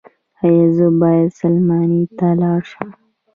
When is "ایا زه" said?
0.43-0.87